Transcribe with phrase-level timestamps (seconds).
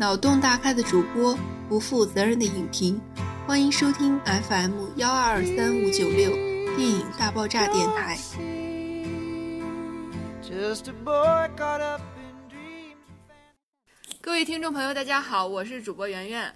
[0.00, 1.38] 脑洞大开的主播，
[1.68, 2.98] 不负责任的影评，
[3.46, 6.30] 欢迎收听 FM 幺二二三五九六
[6.74, 8.16] 电影大爆炸电台。
[14.22, 16.50] 各位听众朋友，大家好，我是主播圆圆，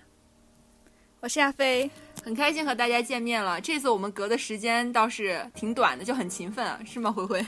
[1.20, 1.90] 我是亚飞，
[2.24, 3.60] 很开心和大家见面了。
[3.60, 7.12] 这次我们隔的时间倒是挺短的，就很勤奋啊，是吗？
[7.12, 7.46] 灰灰。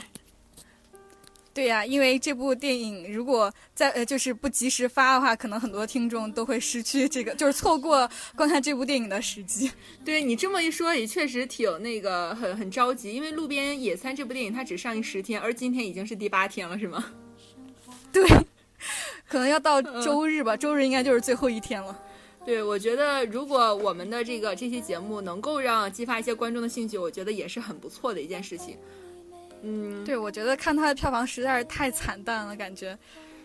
[1.57, 9.71] 对呀，因为这部电影如果在呃就是不及时发的话，可能很多听众都会失去这个，就是错过观看这部电影的时机。
[10.05, 17.03] 对你这么一说，也确实挺那个很很着急，因为《路边野餐》这部电影它只上映十天，而今天已经是第八天了，是吗？
[18.13, 18.23] 对，
[19.27, 21.99] 可能要到周日吧，周日应该就是最后一天了。
[22.45, 28.77] 对，我觉得如果我们的这个这期节目能够让激发一些观众的兴趣，我觉得也是很不错的一件事情。
[29.61, 32.97] 嗯，对，我觉得看它的票房实在是太惨淡了，感觉。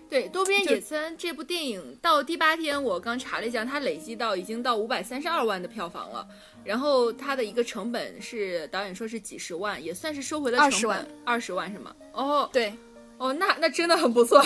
[0.09, 6.29] 对，《多边野村》这部电影到第八天，我刚查了一下，它累计到已经到五百三十二万的票房了。
[6.65, 11.97] 然后它的一个成本是导演说是几十万，也算是收回了二十万，二十万是吗？
[12.13, 12.75] 哦，对，
[13.17, 14.45] 哦，那那真的很不错，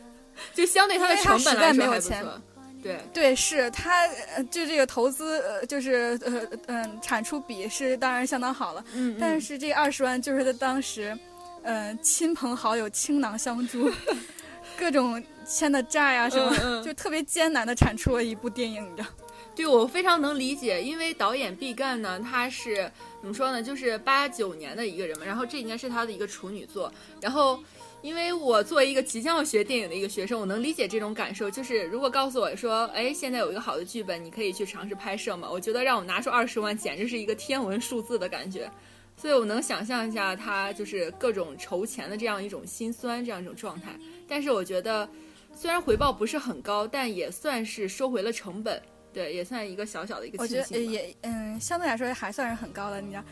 [0.52, 2.42] 就相对它的成本来说还不错。
[2.86, 4.06] 对对，是他
[4.50, 8.84] 就这个投资，呃，就是呃嗯，产出比是当然相当好了。
[8.94, 11.18] 嗯，但是这二十万就是在当时，
[11.62, 13.90] 嗯，亲朋好友倾囊相助，
[14.78, 19.08] 各种欠的债呀什么，就特别艰难的产出了一部电影，你知道？
[19.54, 23.62] 对，我非常能理解，因为导演毕赣呢，他是怎么说呢？
[23.62, 27.58] 就是八九年的一个人嘛，然后这应该是他的一个处女作，然后。
[28.02, 31.50] 因为我作为一个即将要学电影的一个学生，我能理解这种感受。
[31.50, 35.48] 就是如果告诉我说，哎，现在有一个好的剧本，你可以去尝试拍摄嘛？
[35.50, 38.70] 我觉得让我拿出二十万，简直是一个天文数字的感觉。
[39.16, 43.98] 所以我能想象一下他就是各种筹钱的这样一种心酸，这样一种状态。
[44.28, 45.08] 但是我觉得，
[45.54, 48.80] 虽然回报不是很高，但也算是收回了成本，
[49.14, 50.36] 对，也算一个小小的一个。
[50.42, 53.24] 我觉得也嗯，相对来说还算是很高的，你知道。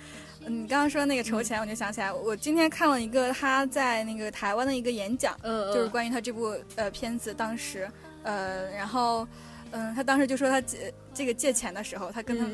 [0.46, 7.90] 你刚刚说那个筹钱，我就想起来，我今天看了一个他在那个台湾的一个演讲，嗯就是关于他这部呃片子当时，
[8.22, 9.26] 呃，然后，
[9.70, 12.44] 嗯，他当时就说他借这个借钱的时候，他跟他，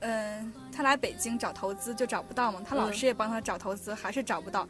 [0.00, 4.66] 嗯，他来北京找投资就找不到嘛，他老师也帮他找投资，还是找不到，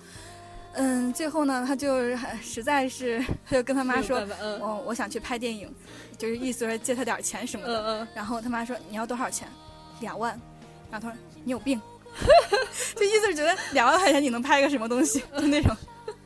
[0.74, 3.18] 嗯，最后呢，他就实在是，
[3.48, 4.20] 他就跟他妈说，
[4.60, 5.74] 我我想去拍电影，
[6.18, 9.48] 就是意思说借他点钱什么的，然后他妈说你要多少钱？
[10.00, 10.38] 两万，
[10.90, 11.80] 然后他说你有病。
[12.96, 15.76] 就意思是觉得两万块钱你能拍个什么东西， 就那种。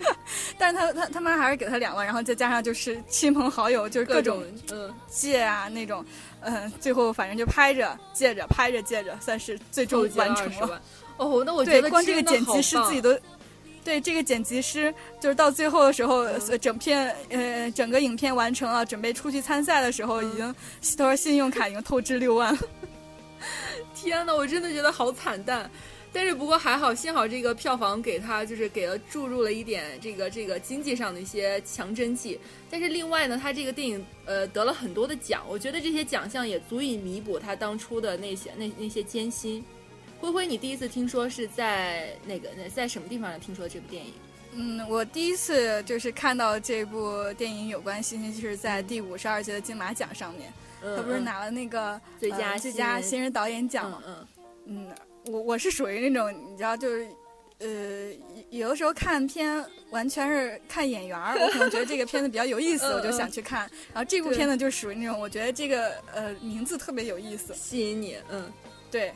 [0.56, 6.04] 但是他他他妈还是给他两万，然后再加上就是亲朋好友，就是各种嗯借啊那种，
[6.40, 10.80] 嗯，最后反正就拍着借着拍着借着，算是最终完成了。
[11.18, 13.18] 哦，那我觉得光这个剪辑师自己都，
[13.84, 16.26] 对这个剪辑师就是到最后的时候，
[16.58, 20.54] 整片呃整个影片完成了，准备出去参赛的时候，已经
[20.96, 22.60] 他说信用卡已经透支六万了。
[23.94, 25.70] 天呐，我真的觉得好惨淡，
[26.12, 32.38] 但是不过还好，幸好这个票房给他就是给了注入了一点这个这个经济上的一些强针剂。
[32.70, 39.64] 但是另外呢，他这个电影呃得了很多的奖，我觉得这些奖项也足以弥补他当初的那些那那些艰辛。
[40.20, 44.12] 灰灰，你第一次听说是在那个在什么地方听说这部电影？
[44.52, 50.52] 嗯，我第一次就是看到这部电影有关信息，就是在第五十二届的金马奖上面。
[50.82, 54.02] 他不是拿了那个最佳最佳新人导演奖吗？
[54.06, 54.26] 嗯
[54.66, 54.94] 嗯，
[55.26, 57.06] 我我是属于那种你知道，就是
[57.58, 58.12] 呃，
[58.50, 63.70] 有的时候看片完全是看演员儿，我可能觉得这个片子比较有意思， 我就想去看。
[63.92, 68.16] 然后这部片子就属于那种，我觉得这个呃名字特别有意思，吸引你。
[68.30, 68.50] 嗯，
[68.90, 69.12] 对，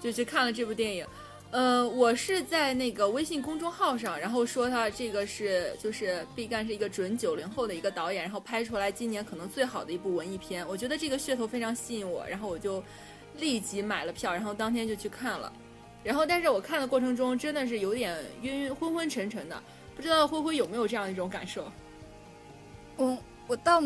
[0.00, 1.06] 就去看了这部电影。
[1.52, 12.82] 呃，我是在那个微信公众号上，然后说他这个是就是毕赣是一个准九零后的一个导演，然后拍出来今年可能最好的一部文艺片，我觉得这个噱头非常吸引我，然后我就
[13.38, 15.50] 立即买了票，然后当天就去看了，
[16.02, 19.62] 然后但是我看的过程中真的是有点晕晕昏昏沉沉的，
[19.94, 21.70] 不知道灰灰有没有这样一种感受？
[22.98, 23.16] 嗯
[23.46, 23.82] 我倒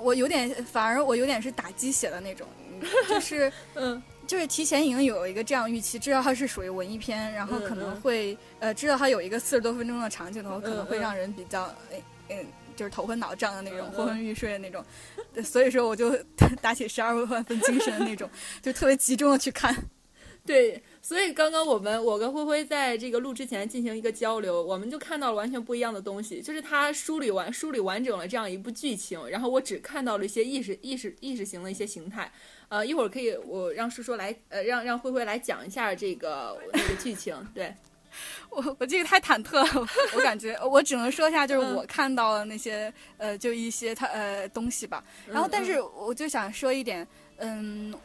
[0.00, 2.46] 我有点，反而我有点是打鸡血的那种，
[3.08, 4.00] 就是 嗯。
[4.30, 12.46] 就是提前已经有一个这样预期，知道它是属于文艺片，然后可能会呃知道它有一个四十多分钟的长镜头，可能会让人比较嗯嗯
[12.76, 14.84] 就是头昏脑胀的那种，昏昏欲睡的那种，
[15.42, 16.16] 所以说我就
[16.62, 18.30] 打起十二万分精神的那种，
[18.62, 19.74] 就特别集中的去看。
[20.50, 32.32] 对，所以刚刚我们我跟灰灰在这个录之前进行一个交流，我们就看到了完全不一样的东西，就是他梳理完梳理完整了这样一部剧情，然后我只看到了一些意识意识意识型的一些形态。
[32.68, 37.36] 呃，一会儿可以我让叔叔来，呃，让让灰灰来讲一下这个那个剧情。
[37.54, 37.72] 对，
[38.50, 45.04] 我我这个太忐忑了，我感觉我只能说一下，就是我看到了那些呃，就一些他呃东西吧。
[45.28, 47.29] 然后，但是我就想说一点，嗯，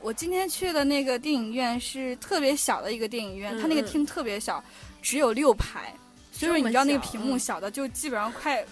[0.01, 4.63] 我今天去的那个电影院是特别小的一个电影院，它那个厅特别小，
[5.01, 5.93] 只有六排，
[6.31, 8.65] 所以说你知道那个屏幕小的就基本上快，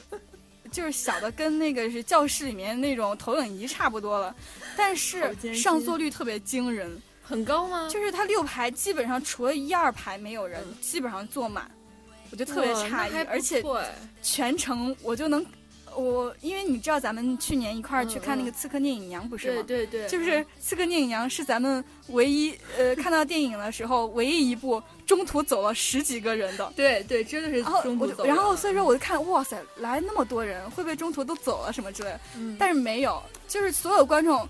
[0.72, 4.36] 就是小的跟那个是教室里面那种投影仪差不多了，
[4.78, 7.02] 但是上座率特别惊人。
[7.26, 7.88] 很高吗？
[7.90, 11.72] 就是它六排基本上除了一二排没有人，基本上坐满，
[12.30, 13.64] 我就特别诧异，而且
[14.22, 15.44] 全程我就能，
[15.96, 19.64] 我因为你知道咱们去年一块儿去看那个《刺客聂隐娘》不是吗？
[19.68, 26.72] 对对对，就是《刺客聂隐娘》是咱们唯一呃看到电影的时候唯一一部中途走了十几个人的。
[26.76, 28.26] 对对，真的是中途走。
[28.26, 32.14] 然后所以说我就看，哇塞，来那么多人，会不会中途都走了什么之类？
[32.38, 34.48] 嗯，但是没有，就是所有观众。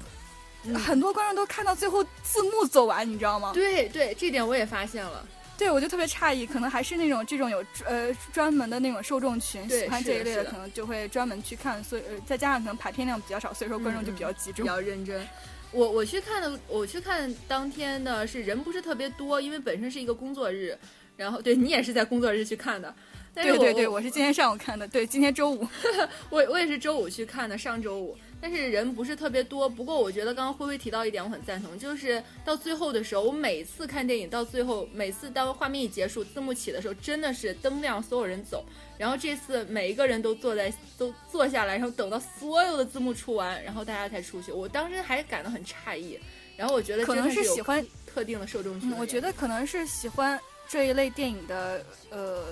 [0.73, 3.51] 很多观众都看到最后字幕走完，你知道吗？
[3.53, 5.27] 对对，这点我也发现了。
[5.57, 11.83] 对，我就特别诧异，可能还是那种这种有呃专门的那种受众群，喜欢这一类的，可能就会专门去看。
[11.83, 15.25] 所以呃再加上可能排片量比较少，所以说观众就比较集中，比较认真。
[15.71, 20.77] 我我去看的，我去看当天的是人不是特别多，因为本身是一个工作日。
[21.15, 22.94] 然后对你也是在工作日去看的。
[23.35, 24.88] 对对对，我是今天上午看的。
[24.88, 25.67] 对，今天周五，
[26.31, 28.17] 我我也是周五去看的，上周五。
[28.43, 38.65] 但是人不是特别多，不过我觉得刚刚灰灰提到一点，我很赞同，就是到最后的时候，我每次看电影到最后，每次当画面一结束，字幕起的时候，真的是灯亮，所有人走。
[38.97, 44.51] 然后这次每一个人都坐在都坐下来，然后等到所有的字幕出完，然后大家才出去。
[44.51, 46.19] 我当时还感到很诧异。
[46.57, 48.91] 然后我觉得可能是喜欢特定的受众群。
[48.97, 50.37] 我觉得可能是喜欢
[50.67, 52.43] 这一类电影的呃，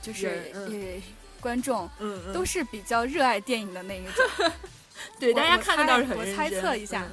[0.00, 0.52] 就是
[1.40, 4.52] 观众，嗯嗯，都是比较热爱电影的那一种。
[5.20, 6.76] 对，大家看的倒是很我猜测。
[6.76, 7.06] 一下，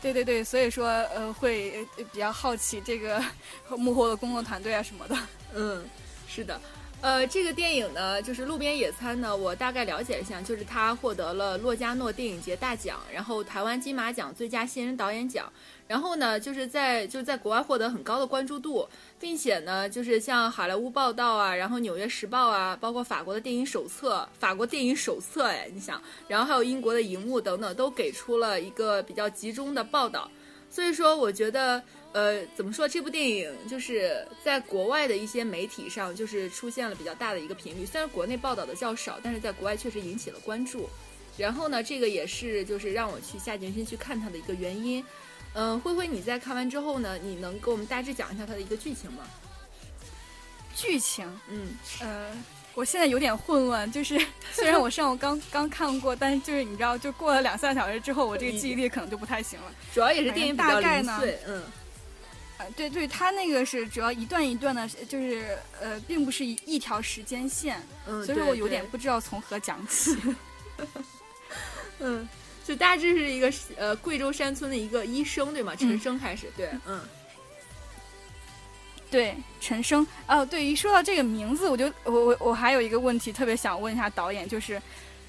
[0.00, 3.22] 对对对，所以说呃会比较好奇这个
[3.76, 5.16] 幕后的工作团队啊什么的。
[5.54, 5.84] 嗯，
[6.28, 6.60] 是的，
[7.02, 15.52] 呃，这个电影呢，就是《路边野餐》呢，我大概了解一下，就是他获得了洛迦诺电影节大奖，然后台湾金马奖最佳新人导演奖。
[15.88, 18.88] 然后呢，就是在就在国外获得很高的关注度，
[19.18, 30.30] 并且呢，就是像好莱坞报道啊，然后纽约时报啊，包括法国的电影手册，法国电影手册，哎，你想，然后还有英国的荧幕等等，都给出了一个比较集中的报道。
[30.70, 37.86] 所以说，我觉得，呃，怎么说，这部电影就是在国外的一些媒体上，就是出现了比较大的一个频率。
[37.86, 40.88] 虽然国内报道的较少，但是在国外确实引起了关注。
[41.38, 45.02] 然后呢，这个也是就是让我去下决心去看它的一个原因。
[45.54, 47.18] 嗯，灰灰，你在看完之后呢？
[47.22, 49.24] 你能给我们大致讲一下它的一个剧情吗？
[50.74, 52.30] 剧情，嗯，呃，
[52.74, 54.18] 我现在有点混乱，就是
[54.52, 59.72] 虽然我上午刚 刚看过，但是就是你知道，就过了两三个小时之后，我这个记忆力可能就不太行了。
[59.92, 61.62] 主要也是电影大概呢，嗯，
[62.62, 70.16] 呃，对对，它那个是主要一段一段的，就是呃，并不是一一条时间线，嗯，所以说我有点不知道从何讲起。
[71.98, 72.28] 嗯。
[72.64, 75.74] 就大致是一个呃贵州山村的一个医生对吗？
[75.74, 77.00] 陈生开始对，嗯，
[79.10, 84.80] 对陈生哦，对，一说到这个名字，我就我我我还有一个问题特别想问一下导演，就是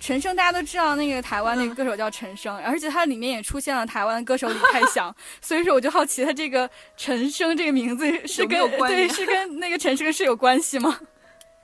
[0.05, 10.99] 陈升大家都知道那个台湾那个歌手叫陈升，而且他里面也出现了台湾的歌手李泰祥， 所以说我就好奇他这个陈升这个名字是跟对是跟那个陈升是有关系吗？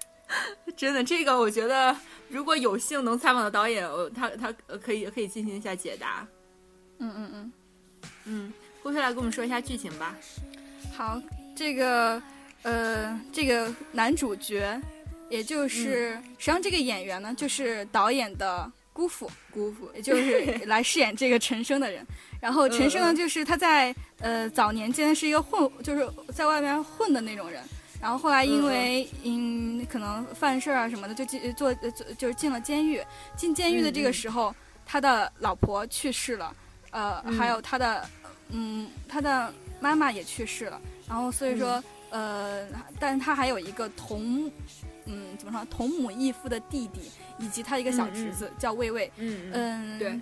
[0.78, 1.94] 真的，这个我觉得。
[2.30, 3.84] 如果有幸能采访到导演，
[4.16, 6.26] 他他可以可以进行一下解答。
[7.00, 7.54] 嗯嗯嗯，
[8.26, 8.54] 嗯，
[8.86, 10.16] 接下来跟我们说一下剧情吧。
[10.96, 11.20] 好，
[11.56, 12.22] 这个
[12.62, 14.80] 呃，这个男主角，
[15.30, 22.06] 也就是实际上这个演员呢，就是导演的姑父，姑父，也就是 来饰演这个陈升的人。
[22.42, 27.62] 然后陈升呢，就是他在呃早年间是一个混，就是在外面混的那种人。
[28.02, 33.02] 然后后来因为嗯可能犯事儿啊什么的，就进做做就是进了监狱。
[33.36, 34.56] 进监狱的这个时候，
[34.86, 36.56] 他的老婆去世了，
[36.92, 38.10] 呃，还有他的
[38.50, 40.80] 嗯他的妈妈也去世了。
[41.10, 42.66] 然后所以说呃，
[42.98, 44.50] 但是他还有一个同
[45.10, 49.12] 嗯怎么说同母异父的弟弟，以及他一个小侄子叫魏魏。
[49.18, 50.22] 嗯嗯对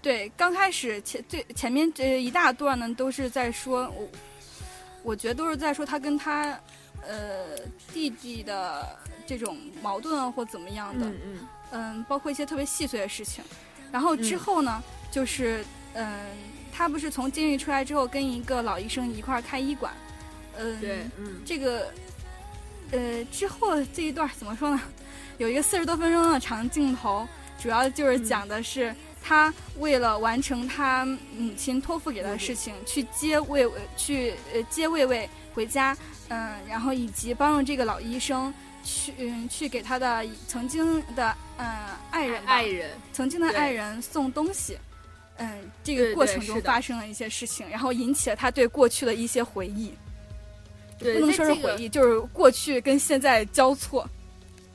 [0.00, 4.08] 对，刚开始前最前面这一大段呢都是在说，我
[5.02, 6.58] 我觉得都是在说他跟他。
[7.04, 7.58] 呃，
[7.92, 8.96] 弟弟的
[9.26, 11.38] 这种矛盾啊，或怎么样的，嗯
[11.72, 13.42] 嗯，包括一些特别细碎的事情。
[13.90, 16.20] 然后之后呢，就是嗯，
[16.72, 19.92] 他不是从监狱出来之后，跟一个老医生一块儿开医馆，
[20.56, 21.92] 嗯，对，嗯，这个
[22.92, 24.80] 呃之后这一段怎么说呢？
[25.38, 27.26] 有一个四十多分钟的长镜头，
[27.60, 31.04] 主要就是讲的是他为了完成他
[31.36, 35.96] 母亲托付给他的事情，去接魏去呃接魏魏回家，
[36.28, 38.52] 嗯，然后以及帮助这个老医生
[38.84, 41.66] 去嗯去给他的曾经的嗯
[42.10, 44.76] 爱人爱人曾经的爱人送东西，
[45.36, 49.94] 嗯，这个过程中发生了一些事情，然后引起了他对过去的一些回忆，
[51.02, 54.08] 不能说是回忆，就是过去跟现在交错。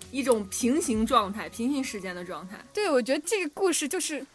[0.09, 2.57] 一种平行状态，平行时间的状态。
[2.73, 4.25] 对，我觉得这个故事就是，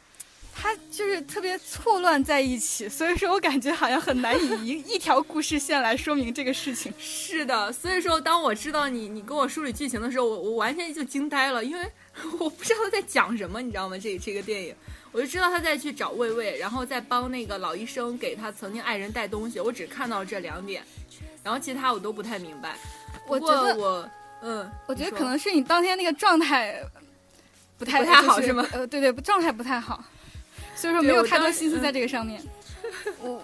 [0.55, 6.93] 它就是特别错乱在一起，所以说我感觉好像很难以一 一条故事线来说明这个事情。
[6.99, 11.83] 是的，所以说当我知道你你跟我梳理剧情的时候，我我完全就惊呆了，因为
[12.39, 13.97] 我不知道他在讲什么，你知道吗？
[13.97, 14.75] 这这个电影，
[15.13, 20.83] 我就知道他在去找魏魏，然后再帮那个老医生给他曾经爱人带东西，我只看到这两点，
[21.45, 22.77] 然后其他我都不太明白。
[23.29, 24.11] 我觉得我。
[24.45, 26.83] 嗯，我觉得可能是你当天那个状态
[27.79, 28.67] 不太不太好，是吗？
[28.73, 30.03] 呃，对对，状态不太好，
[30.75, 32.43] 所以说没有太多心思在这个上面。
[33.23, 33.41] 我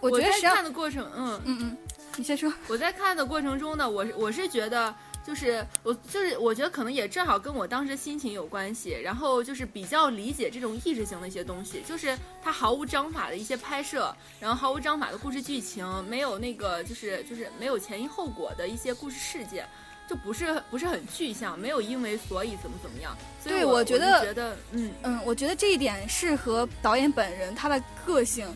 [0.00, 1.76] 我觉得看的过程，嗯嗯嗯，
[2.16, 2.50] 你先说。
[2.66, 4.94] 我在看的过程中呢，我我是觉得，
[5.26, 19.66] 就是我就是我觉得可能也正好跟我当时心情有关系，然后就是比较理解这种意识型的一些东西，就是它毫无章法的一些拍摄，然后毫无章法的故事剧情，没有那个就是就是没有前因后果的一些故事事件。
[20.06, 23.16] 就不是不是很具象，没有因为所以怎么怎么样。
[23.42, 28.46] 对，我觉得觉得嗯嗯，我觉得这一点是和导演本人他的个性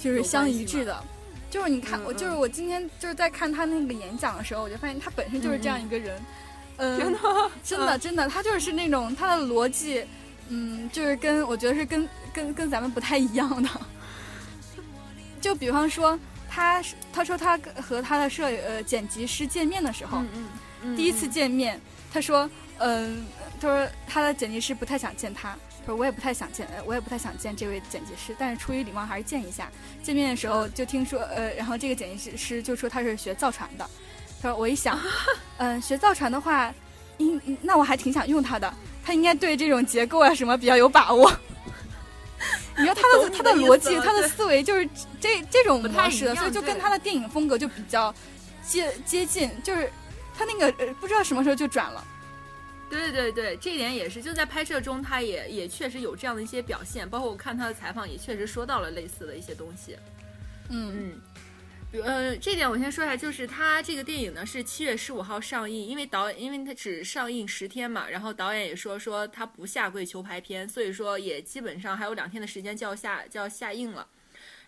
[0.00, 1.02] 就是相一致的。
[1.54, 6.20] 就是你看，我就是我今天就是在看他那个演讲的时候，我就发现他本身就是这样一个人。
[6.78, 7.18] 嗯，真的
[7.62, 10.04] 真的真的，他就是那种他的逻辑，
[10.48, 13.70] 嗯，就是跟我觉得是跟跟跟咱们不太一样的。
[15.40, 16.18] 就比方说，
[16.50, 16.82] 他
[17.12, 20.48] 他说他和他的摄呃剪辑师见面的时候，嗯
[20.82, 20.96] 嗯。
[20.96, 21.80] 第一次见面，
[22.12, 23.24] 他说：“嗯，
[23.60, 29.70] 他说他的剪辑师不太想见，他说我也不太想见，我也不太想见这位剪辑师，但是出于礼貌还是见一下。
[30.02, 33.88] 见面的时候就听说，呃，然后这个剪辑师就说他是学造船的，
[34.40, 34.98] 他说我一想，
[35.58, 36.72] 嗯，学造船的话，
[37.18, 38.72] 应那我还挺想用他的，
[39.04, 41.32] 他应该对这种结构啊什么比较有把握。
[42.78, 44.88] 你说他的他的逻辑，他的思维就是
[45.20, 48.14] 这这种模式的，所以就跟他的电影风格就比较
[48.66, 49.90] 接接近，就是。”
[50.36, 52.04] 他那个呃，不知道什么时候就转了。
[52.94, 57.08] 对对对，这一点也是，就在拍摄中，他也也确实有这样的一些表现。
[57.08, 59.96] 包括我看他的采访，也确实说到了类似的一些东西。
[60.70, 61.20] 嗯嗯，
[61.92, 74.06] 比呃，这点我先说一下，就是他这个电影呢是七月十五号上映，因为导演因为他只上映十天嘛，然后导演也说说他不下跪求排片，所以说也基本上还有两天的时间就要下就要下映了。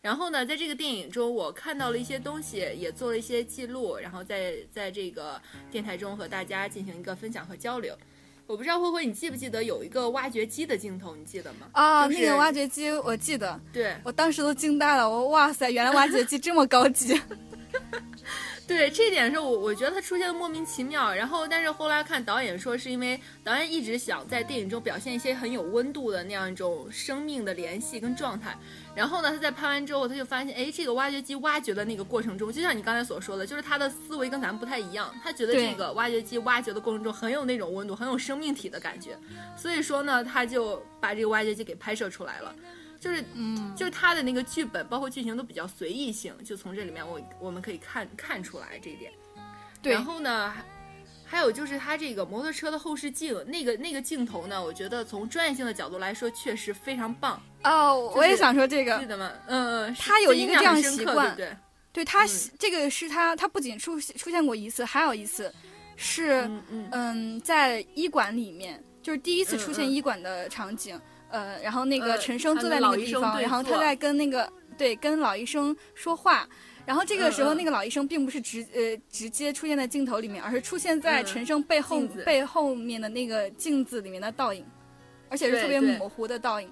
[0.02, 5.40] 然后呢，在这个电影中，我看到了一些东西，也做了一些记录，然后在在这个
[5.70, 7.96] 电台中和大家进行一个分享和交流。
[8.46, 11.16] 我不知道慧慧，你记不记得有一个挖掘机的镜头？
[11.16, 11.66] 你记得吗？
[11.72, 17.20] 啊，那个挖掘机我记得，对我当时都惊呆了，我哇塞，原来挖掘机这么高级。
[18.66, 28.56] 对这点是我我觉得他出现的莫名其妙，然后但是后来看导演说是因为导演一直想在电影中表现一些很有温度的那样一种生命的联系跟状态，
[28.92, 39.16] 然后呢他在拍完之后他就发现哎这个挖掘机挖掘的那个过程中，就像你刚才所说的，就是他的思维跟咱们不太一样，他觉得这个挖掘机挖掘的过程中很有那种温度，很有生命体的感觉，
[39.56, 42.52] 所以说呢他就把这个挖掘机给拍摄出来了。
[43.00, 49.12] 就是，嗯，就是他的那个剧本，包括剧情都比较随意性，就从这里面我我们可以看看出来这一点。
[49.82, 50.52] 对，然后呢，
[51.24, 57.40] 还有就是他这个摩托车的后视镜，那个那个镜头呢，我觉得从专业性的角度来说，确实非常棒。
[57.64, 59.30] 哦，我也想说这个，记得吗？
[59.46, 61.56] 嗯嗯，他有一个这样习惯，对对？
[61.92, 62.26] 对他
[62.58, 65.52] 这个是他，他不仅出出现过一次，还有一次
[65.96, 66.48] 是
[66.90, 71.00] 嗯，在医馆里面，就是第一次出现医馆的场景。
[71.36, 76.48] 呃，然后那个陈升坐在那个地方，然后他在跟那个对跟老医生说话，
[76.86, 84.64] 然后这个时候那个老医生并不是直呃直接出现在镜头里面，而是出现在陈升背后背后面的那个镜子里面的倒影，
[85.28, 86.70] 而且是特别模糊的倒影。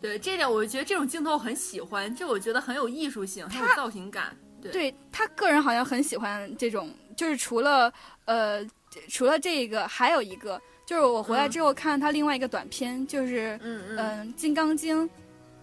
[0.00, 4.34] 对这点，我觉得这种镜头很喜欢，就我觉得很有艺术性，很有造型感。
[4.62, 7.92] 对他个人好像很喜欢这种，就是除了
[8.24, 8.66] 呃
[9.08, 10.58] 除了这个，还有一个。
[10.84, 15.06] 就是我回来之后看了他另外一个短片，就是嗯嗯《金刚经》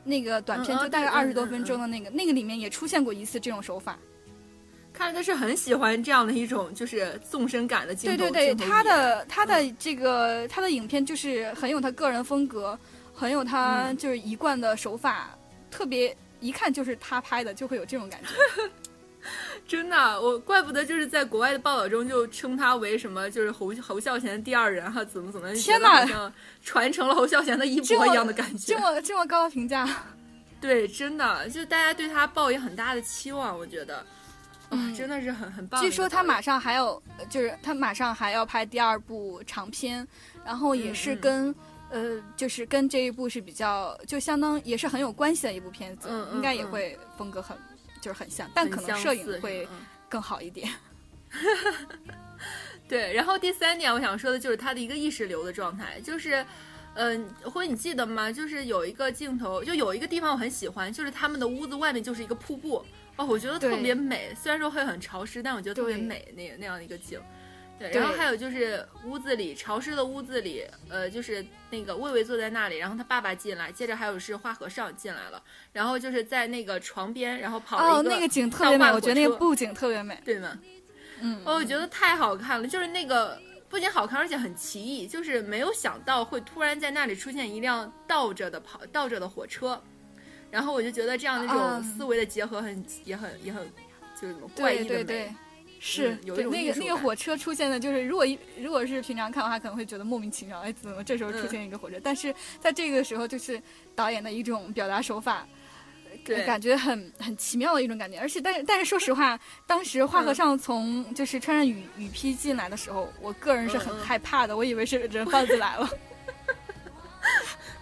[0.04, 3.98] 那个短片，就大概二十多分钟的那个，那个里面也出现过一次这种手法。
[4.92, 8.18] 看来他是很喜欢这样的一种就是纵深感的镜头。
[8.18, 12.78] 对对对，他的他的这个他的影片就是很有他个人风格，
[13.14, 15.38] 很有他就是一贯的手法，
[15.70, 18.28] 特别一看就是他拍的，就会有这种感觉。
[19.68, 26.34] 真的，我怪不得就是在国外的报道中就称他为什么，就是侯侯孝贤第二人哈，怎么怎么，天哪，像
[26.64, 29.88] 传承了侯孝贤的衣钵一样的感觉，这么这么高的评价，
[30.60, 34.06] 对，真的，就大家对他抱有很大的期望，我觉得，
[34.72, 35.82] 嗯，真的是很很棒。
[35.82, 40.08] 据说他马上还有，就是他马上还要拍第二部长片，
[40.46, 41.54] 然后也是跟
[41.92, 47.58] 呃，就是跟这一部是比较，就相当也是很有关系的一部片子，嗯，应该也会风格很。
[48.02, 49.68] 就是很像，但可能摄影会
[50.08, 50.70] 更好一点。
[52.88, 56.44] 对，然后第三点我想说的就是他的一个意识流的状态，就是，
[56.96, 58.32] 嗯，或者你记得吗？
[58.32, 62.84] 就是有一个镜头，就有一个地方我很喜欢，就是他们的屋子外面就是一个瀑布，
[63.16, 64.34] 哦，我觉得特别美。
[64.34, 67.22] 虽然说会很潮湿，但我觉得特别美，那那样的一个景。
[67.80, 80.60] 对，然后还有就是屋子里潮湿的屋子里，呃，就是那个魏魏坐在那里，然后他爸爸进来，接着还有是花和尚进来了，然后就是在那个床边，然后跑了一个哦，那个景特别美，我觉得那个布景特别美，对吗？
[81.22, 89.82] 嗯，哦，我觉得太好看了，就是那个不仅好看，而且很奇异，就是没有想到会突然在那里出现一辆倒着的跑倒着的火车，
[90.52, 93.66] 然后我就觉得这样的一种思维的结合很也很也很
[94.20, 95.34] 就是怪异的美。
[95.82, 101.98] 是，有那个那个火车出现的，就是如果一如果是平常看的话，可能会觉得莫名其妙，哎，怎么这时候出现一个火车？
[102.04, 103.62] 但是在这个时候，就是
[103.96, 105.48] 导演的一种表达手法，
[106.26, 108.20] 对，感觉很很奇妙的一种感觉。
[108.20, 115.90] 而且，但是但是说实话，当时花和尚从就是穿上雨雨披进来的时候，我个人是很害怕的，我以为是人贩子来了。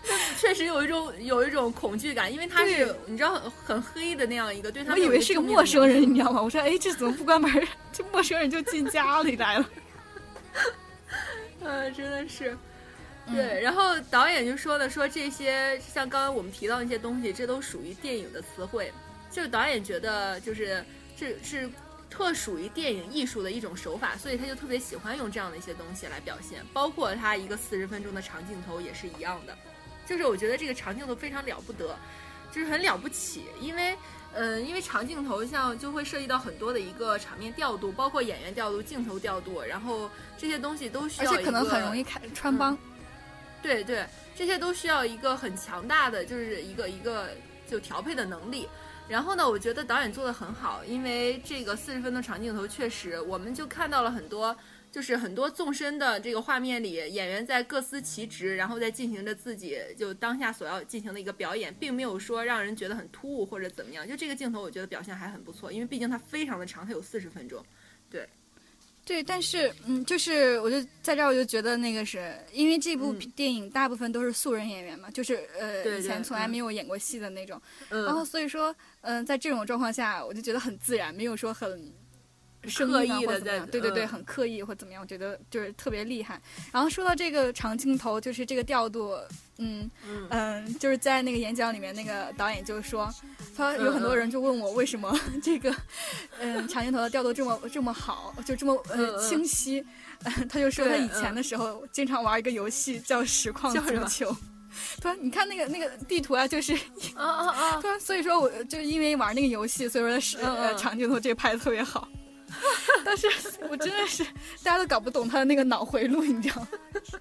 [0.39, 6.41] 确实有一种有一种恐惧感，因为他是你知道很很黑的那样一个，对他我以为是个陌生人，你知道吗？
[6.41, 7.51] 我说哎，这怎么不关门？
[7.91, 9.69] 这陌生人就进家里来了。
[11.63, 12.57] 呃，真的是，
[13.33, 13.61] 对。
[13.61, 18.91] 然后导演就说了，说这些像刚刚我们提到那些东西，这都属于电影的词汇。
[19.29, 20.83] 就是导演觉得，就是
[21.17, 21.69] 这是
[22.09, 26.65] 特属于电影艺术的一种手法，所以他就特别喜欢用这样的一些东西来表现。
[26.71, 29.57] 包括他一个四十分钟的长镜头也是一样的。
[30.07, 31.95] 就是我觉得这个长镜头非常了不得，
[32.51, 33.95] 就是很了不起，因为，
[34.33, 42.77] 嗯，因为长镜头像就会涉及到很多的一个场面调度，包括演员调度、镜头调度，然后这些东西都需要，而且可能很容易开穿帮。
[43.61, 47.29] 对对，这些都需要一个很强大的，就是一个一个
[47.69, 48.67] 就调配的能力。
[49.09, 54.55] 然后呢，我觉得导演做的很好，因为这个四十分钟长镜头确实，我们就看到了很多。
[54.97, 64.07] 就是很多纵深的这个画面里，演员在各司其职，然后在进行着自己就当下所要进行的一个表演，并没有说让人觉得很突兀或者怎么样。
[64.07, 67.63] 就这个镜头，我觉得表现还很不错，因为毕竟它非常的长，它有四十分钟。
[68.09, 68.27] 对，
[69.05, 81.93] 对，但是嗯，就是我就在这儿，我就觉得那个是因为这部电影大部分都是素人演员嘛，就是呃以前从来没有演过戏的那种，然后所以说嗯，在这种状况下，我就觉得很自然，没有说很。
[82.69, 86.41] 刻意的在对对对，很刻意或怎么样，我觉得就是特别厉害。
[86.71, 89.17] 然后说到这个长镜头，就是这个调度，
[89.57, 89.89] 嗯
[90.29, 93.09] 嗯，就是在那个演讲里面，那个导演就说，
[93.55, 95.75] 他有很多人就问我为什么 这个
[96.39, 99.85] 嗯长镜头的调度这么这么好，就这么呃清晰。
[100.49, 104.35] 他就说他以前的时候经常玩一个游戏叫实况足球。
[104.99, 106.73] 他说你看那个那个地图啊，就是
[107.15, 107.71] 啊啊啊！
[107.81, 112.07] 他说所以说我就因为玩那个游戏，所以说他是呃长镜头这个拍的特别好。
[113.03, 113.27] 但是
[113.69, 114.23] 我真的是，
[114.63, 116.67] 大家都搞不懂他的那个脑回路，你知道？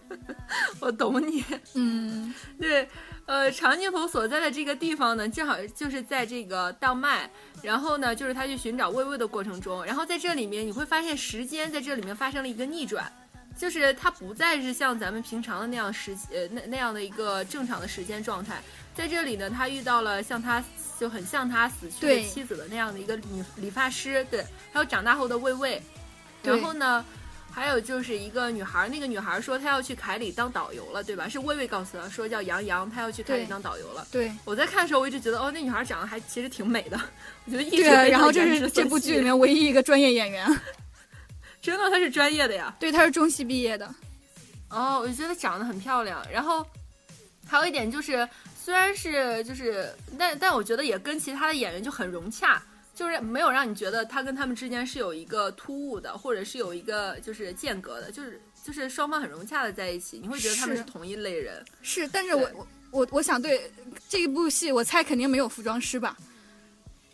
[0.81, 2.89] 我懂你，嗯，对，
[3.27, 7.29] 呃，长镜头所在的这个地方呢，正好就是在这个当麦，
[7.63, 13.11] 然后呢，就是他去寻找微微的过程中，然后在这里面你会发现时间在这里面发生了一个逆转，
[13.59, 18.63] 就是它不再是像咱们平常的那样时呃那那样的一个正常的时间状态，
[18.97, 20.65] 在这里呢，他遇到了像他。
[20.99, 25.79] 就很像他死去的妻子的那样的一个女理发师，对，还有长大后的魏魏，
[26.43, 27.05] 然后呢，
[27.53, 31.29] 还有就是一个女孩，那个女孩说她要去凯里当导游了，对吧？
[31.29, 34.09] 是魏魏告诉她说叫杨洋，她要去凯里当导游了。
[34.11, 36.99] 对，我在看的时候我一直觉得哦，那女孩长得还其实挺美的，
[37.45, 40.49] 我觉得一直对，然后这是这部剧里面唯一一个专业演员，
[41.61, 42.75] 真的她是专业的呀？
[42.81, 43.95] 对，她是中戏毕业的。
[44.71, 46.67] 哦，我就觉得长得很漂亮，然后
[47.47, 48.27] 还有一点就是。
[48.67, 52.61] 虽然是就是，但但我觉得也跟其他的演员就很融洽，
[52.93, 61.65] 就是没有让你觉得他跟他们之间是有一个突兀的，或者是有一个就是间隔的，就是就是双方很融洽的在一起，你会觉得他们是同一类人。
[61.81, 63.71] 是，但是我我我我想对
[64.09, 66.17] 这一部戏，我猜肯定没有服装师吧？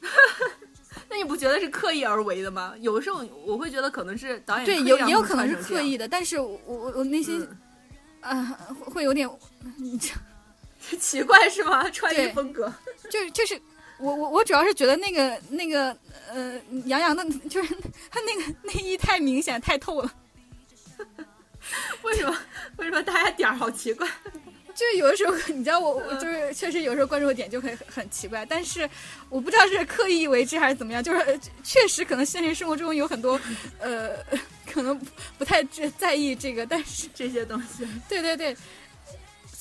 [1.11, 2.73] 那你不觉得是刻意而为的吗？
[2.81, 7.47] 有时候我会觉得可能是导演对有也有可能是刻意的，但是我我我内心
[8.21, 8.43] 啊
[8.87, 9.29] 会有点。
[11.01, 11.89] 奇怪是吗？
[11.91, 12.73] 穿衣风格，
[13.11, 13.61] 就是就是
[13.99, 15.97] 我我我主要是觉得那个那个
[16.31, 17.75] 呃杨洋的，就是
[18.11, 20.13] 他那个内衣太明显太透了。
[22.03, 22.37] 为什么？
[22.79, 24.07] 为什么大家点儿好奇怪？
[24.75, 28.89] 就是有的时候，你知道我我就是确实有时候关注的点就很很奇怪，但是
[29.29, 33.39] 我不知道是刻意为之还是怎么样，就是确实可能现实生活中有很多
[33.79, 34.11] 呃
[34.73, 34.99] 可能
[35.39, 35.63] 不太
[35.99, 38.57] 在意这个，但是这些东西，对对对，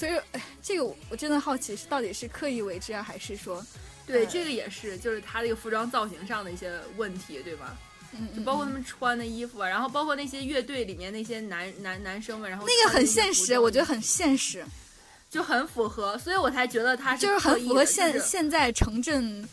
[0.01, 0.19] 所以
[0.63, 3.63] 这个我真的好奇是到底是刻意为之啊，还是说
[4.07, 7.77] 对这个也是就是他这个服装造型上的一些问题，对吧？
[8.13, 14.65] 嗯，就包括他们穿的衣服啊，然后包括那些乐队里面那些男男男生们，然后那个很现实，我觉得很现实。
[15.29, 19.47] 就很符合，所以我才觉得他是就是很符合现现在城镇，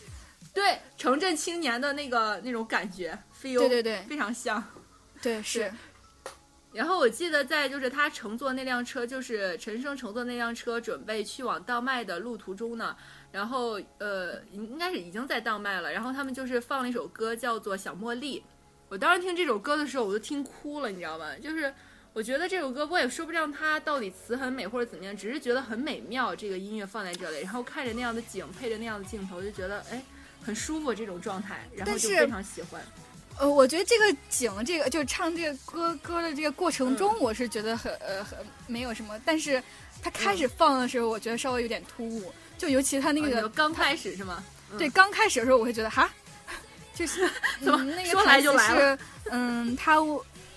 [0.53, 4.65] 对城镇青年的那个那种感觉，feel，对对对，非常像，
[5.23, 5.73] 对是。
[6.73, 12.97] 然后我记得在就是他乘坐那辆车，就是陈升乘坐那辆车准备去往当麦的路途中呢，
[13.33, 18.41] 然后呃应该是已经在当麦了，然后他们就是放了一首歌叫做《小茉莉》，
[18.89, 21.37] 我当时听这首歌的时候我都听哭了，你知道吗？
[21.43, 21.73] 就是。
[22.15, 26.35] 我觉得这首歌我也说不上它到底词很美或者怎么样，只是觉得很美妙。
[26.35, 30.03] 这个音乐放在这里，然后看着那样的景，配着那样的镜头，就觉得哎，
[30.43, 32.83] 很舒服这种状态，然后就非常喜欢。
[33.39, 39.19] 呃，我觉得这个景，这个就是唱这个歌歌的这个过程中，我是觉得很呃很没有什么。
[39.25, 39.63] 但是
[40.03, 44.43] 他开始放的时候，我觉得稍微有点突兀，就尤其他那个刚开始是吗？
[44.77, 46.11] 对，刚开始的时候我会觉得哈，
[46.95, 47.29] 就是
[47.63, 48.99] 怎么那个说来就来了？
[49.31, 49.97] 嗯，他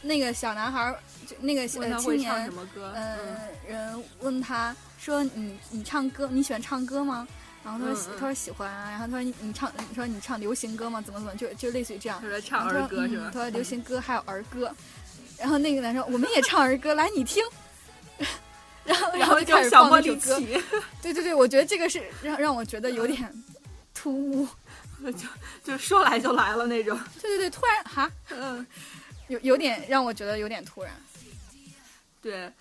[0.01, 0.95] 那个小男孩。
[1.39, 1.81] 那个青
[2.17, 2.51] 年，
[2.93, 3.17] 嗯，
[3.65, 7.25] 人问他说：“你你唱歌，你喜欢唱歌吗？”
[7.63, 11.01] 然后他说：“他说喜欢啊。”然后他说：“你你唱，你说你唱流行歌吗？
[11.01, 11.35] 怎么怎么？
[11.35, 14.73] 就就类似于这样。”他说：“唱儿歌是吧？”他说：“流行歌还有儿歌。”
[15.37, 17.43] 然后那个男生：“我们也唱儿歌，来你听。
[18.83, 20.39] ”然后 然后就开始放那首歌。
[21.01, 23.31] 对对对，我觉得这个是让让我觉得有点
[23.93, 24.47] 突兀，
[25.11, 25.27] 就
[25.63, 26.99] 就说来就来了那种。
[27.21, 28.65] 对对对，突然哈，嗯，
[29.27, 30.91] 有有点让我觉得有点突然。
[32.21, 32.51] 对，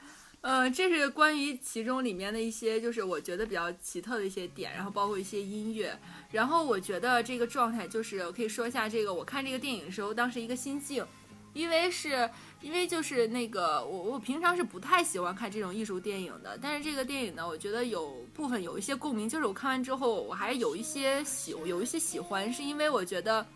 [0.42, 5.94] 呃，这是关于其中里面的一些，就是我觉得比较奇特的一些点，然后包括一些音乐，
[6.30, 11.04] 然后我觉得这个状态就是我可以说一下这个，我看这个电影的时候当时一个心境，
[11.52, 12.28] 因为是
[12.62, 23.46] 因为就是那个我我平常是不太喜欢看这种艺术电影的，但是这个电影呢，我觉得有部分有一些共鸣，就是我看完之后我还有一些喜有一些喜欢，是因为我觉得。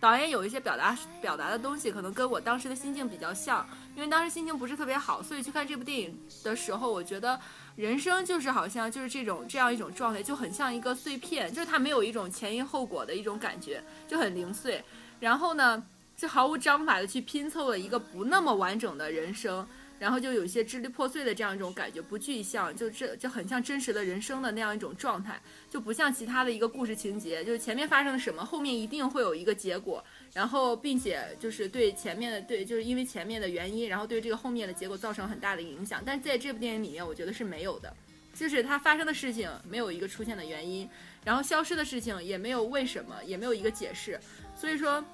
[0.00, 7.38] 导演有一些表达表达的东西，可能跟我当时的心境比较像，因为当时心情不是特别好，所以去看这部电影的时候，我觉得
[7.76, 14.82] 人生就是好像就是这种这样一种状态，就很像一个碎片，就是它没有一种前因后果的一种感觉，就很零碎，
[15.20, 15.84] 然后呢，
[16.16, 19.66] 就毫无章法的去拼凑了一个不那么完整的人生。
[19.98, 36.02] 然后就有一些支离破碎的这样一种感觉，不具象，就这就很像真实的人生的那样一种状态，就不像其他的一个故事情节，就是前面发生了什么，后面一定会有一个结果，然后并且就是对前面的对，就是因为前面的原因，然后对这个后面的结果造成很大的影响。
[36.04, 37.94] 但在这部电影里面，我觉得是没有的，
[38.34, 40.88] 就是它发生的事情没有一个出现的原因，
[41.22, 44.18] 然后消失的事情也没有为什么，也没有一个解释，
[44.56, 45.04] 所以说，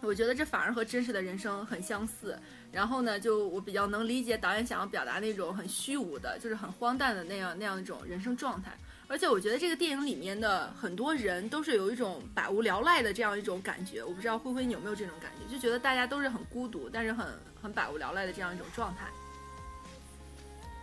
[0.00, 2.38] 我觉得这反而和真实的人生很相似。
[2.70, 8.76] 然后呢，就我比较能理解导演想要表达那种很虚无的，就是很荒诞的那样那样一种人生状态。
[9.08, 14.02] 而且我觉得这个电影里面的很多人都是有一种百无聊赖的这样一种感觉。
[14.02, 17.26] 我不知道灰灰你有没有这种感觉，就觉得大家都是很孤独，但是很
[17.62, 19.06] 很百无聊赖的这样一种状态。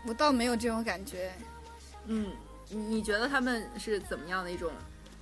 [0.05, 1.33] 我倒没有这种感觉。
[2.07, 2.31] 嗯，
[2.69, 4.71] 你你觉得他们是怎么样的一种？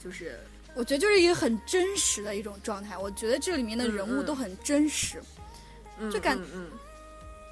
[0.04, 0.40] 就是
[0.74, 2.98] 我觉得就是一个很真实的一种状态。
[2.98, 5.22] 我觉得这里面的人物都很真实。
[6.12, 6.68] 就感，嗯，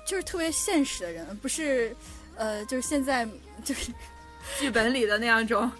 [0.07, 1.95] 就是特别现实的人，不是，
[2.35, 3.27] 呃，就是现在
[3.63, 3.91] 就是
[4.57, 5.71] 剧本里的那样种，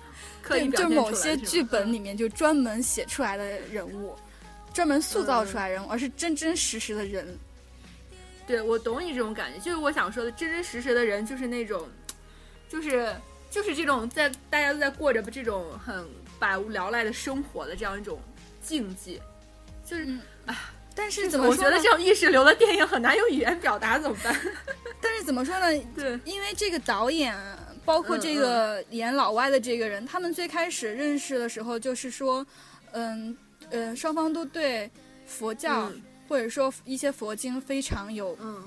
[0.42, 4.16] 刻意就某些剧本里面就专门写出来的人物，
[4.74, 7.38] 专门塑造出来人物，而是真真实实的人。
[8.48, 11.88] 对，我懂你这种感觉，就是我想说的，真真实实的人，就是那种，
[12.68, 13.16] 就是
[13.52, 16.06] 就是这种在大家都在过着这种很
[16.40, 18.20] 百无聊赖的生活的这样一种
[18.62, 19.22] 境界，
[19.86, 20.56] 就是，哎。
[20.96, 21.52] 但是怎么说？
[21.52, 24.36] 我觉得这种意识流的电影很难用语言表达，怎么办？
[25.00, 25.84] 但是怎么说呢？
[25.96, 27.34] 对，因为这个导演，
[27.90, 32.46] 包括这个演老外的这个人，他们最开始认识的时候，就是说，
[32.92, 33.36] 嗯
[33.72, 34.88] 呃，双方都对
[35.26, 35.92] 佛教
[36.28, 38.64] 或者说一些佛经非常有嗯。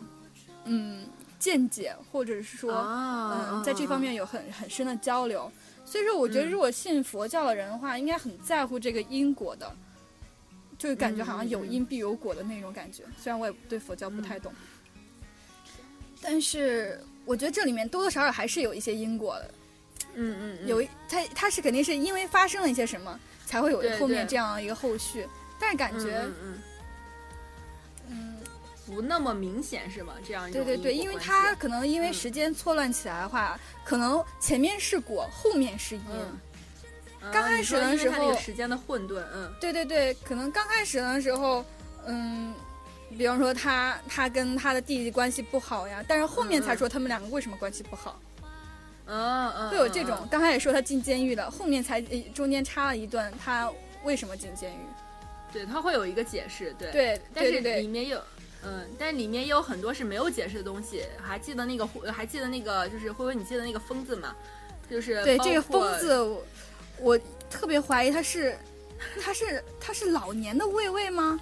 [0.64, 1.06] 嗯
[1.38, 5.50] 见解，或者是说嗯在这方面有很很深的交流。
[5.84, 9.72] 所以说，我觉得如果信佛教的人的话，应该很在乎这个因果的。
[10.78, 14.52] 就感觉好像有因必有果的那种感觉，虽然我也对佛教不太懂，
[16.20, 19.50] 但是我觉得这里面多多少少还是有一些因果的。
[20.14, 25.26] 嗯嗯，有他他是肯定是因为发生了一些什么，才会有后面这样一个后续。
[25.58, 26.58] 但是感觉，嗯，
[28.08, 28.36] 嗯，
[28.84, 30.14] 不那么明显是吗？
[30.26, 36.02] 这样一对对对，因为他可能因为时间错乱起来的话，可能前面是果，后面是因。
[37.32, 41.64] 刚开始的时候，时间的混沌，嗯，对对对，可能刚开始的时候，
[42.04, 42.52] 嗯，
[43.16, 48.20] 比方说他他跟他的弟弟关系不好呀，但是后面才说他们两个为什么关系不好，
[49.06, 52.00] 嗯嗯，会有这种，刚开始说他进监狱了，后面才
[52.34, 53.70] 中间插了一段他
[54.04, 54.84] 为什么进监狱，
[55.52, 58.20] 对他会有一个解释，对对，但是里面有，
[58.64, 64.34] 嗯，但是里面也有很多是没有解释的东西，还记得那个还记得那个就是灰灰，你记得那个疯子吗？
[64.90, 66.36] 就是对这个疯子。
[66.98, 67.18] 我
[67.50, 68.56] 特别怀疑他是，
[69.20, 71.40] 他是他是老年的魏魏吗？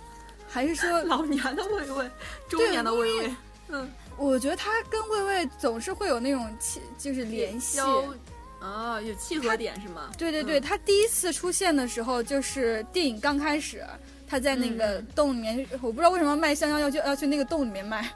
[0.51, 2.11] 还是说 老年的魏魏，
[2.49, 3.35] 中年的魏魏？
[3.69, 7.79] 嗯，我觉得他跟魏魏总是会有那种契，就是联系。
[8.61, 10.11] 啊，有契合点是吗？
[10.19, 13.83] 对对对，他第一次出现的时候就是电影刚开始，
[14.27, 18.07] 他在那个洞里面，我不知道为什么卖香蕉要去要去那个洞里面卖。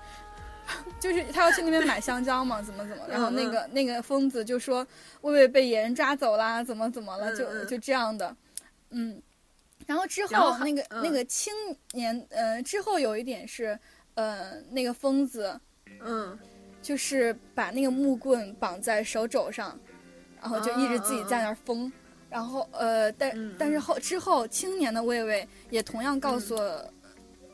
[0.98, 4.86] 就是他要去那边买香蕉嘛， 怎么怎么，然后那个那个疯子就说
[5.20, 8.34] 魏魏被野人抓走啦，怎么怎么了，就就这样的，
[8.88, 9.20] 嗯，
[9.86, 11.52] 然后之后那个那个青
[11.92, 13.78] 年，呃，之后有一点是，
[14.14, 15.58] 呃，那个疯子，
[16.00, 16.38] 嗯，
[16.82, 19.78] 就是把那个木棍绑在手肘上，
[20.40, 21.92] 然后就一直自己在那儿疯，
[22.30, 26.58] 然后呃，但但是后之后青年的魏魏也同样告诉。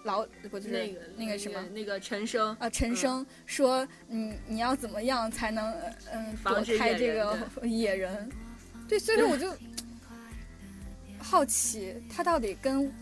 [0.05, 2.71] 老不就是那个那个什么那个陈生啊？
[2.71, 5.71] 陈生说：“你你要怎么样才能
[6.11, 8.27] 嗯躲开这个野人？”
[8.89, 9.55] 对，所以说我就
[11.31, 12.93] 好奇他到底跟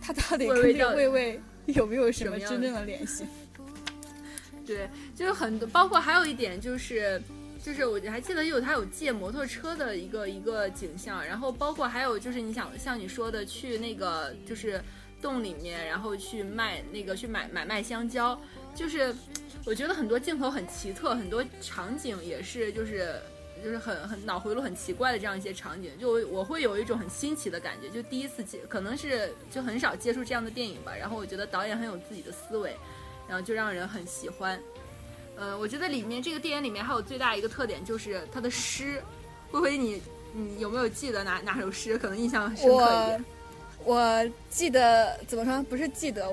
[0.00, 3.24] 他到底跟这个魏魏有没有什么真正的联系？
[4.64, 7.20] 对，就是很多，包括还有一点就是，
[7.62, 14.80] 就是我还记得有他有借摩托车的一个一个景象，然后包括还有就是你想像你说的去那个就是。
[15.22, 18.38] 洞里面，然后去卖那个去买买卖香蕉，
[18.74, 19.14] 就是
[19.64, 23.14] 我觉得很多镜头很奇特，很多场景也是就是
[23.64, 30.94] 就是很很脑回路很奇怪的这样一些场景，就我会有一种很新奇的感觉，就第一次接可能是就很少接触这样的电影吧。
[30.94, 32.76] 然后我觉得导演很有自己的思维，
[33.26, 34.60] 然后就让人很喜欢。
[35.36, 39.02] 呃，我觉得里面这个电影里面还有最大一个特点就是它的诗，
[39.50, 40.02] 灰灰你
[40.34, 43.24] 你有没有记得哪哪首诗可能印象深刻一点？
[43.82, 45.62] 我记得怎么说？
[45.62, 46.30] 不是记得，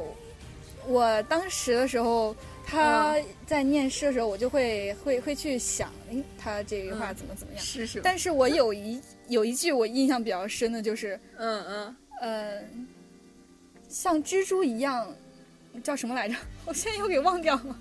[0.85, 2.35] 我当时的时候，
[2.65, 7.63] 他在念诗的时候，我就会会会去想，哎，他这句话怎么怎么样？
[7.63, 8.00] 是是。
[8.02, 12.62] 但是我有一有一句我印象比较深的就是，嗯嗯呃，
[13.89, 15.08] 像蜘蛛一样，
[15.84, 16.36] 叫什么来着？
[16.65, 17.78] 我现在又给忘掉了。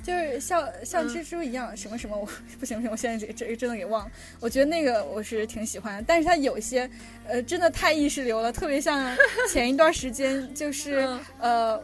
[0.00, 2.24] 就是像像蜘蛛一样，什么什么，我
[2.58, 4.12] 不行不行，我现在这这真的给忘了。
[4.40, 6.88] 我觉得那个我是挺喜欢的，但是它有些，
[7.26, 9.14] 呃，真的太意识流了，特别像
[9.50, 11.06] 前一段时间就是
[11.40, 11.78] 呃，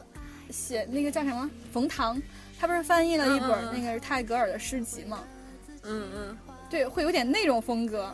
[0.51, 2.21] 写那个叫什么冯唐，
[2.59, 5.25] 他不是翻译了一本那个泰戈尔的诗集吗？
[5.83, 6.39] 嗯嗯，
[6.71, 8.13] 对，会有点那种风格。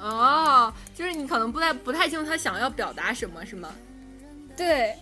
[0.00, 3.74] 哦，就是你可能不太不太清楚他想要表达什么，是吗？
[4.56, 4.94] 对。